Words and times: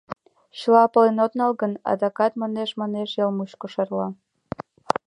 Чыла 0.59 0.83
пален 0.93 1.17
от 1.25 1.33
нал 1.39 1.51
гын, 1.61 1.73
адакат 1.91 2.33
манеш-манеш 2.41 3.09
ял 3.23 3.29
мучко 3.37 3.65
шарла. 3.73 4.07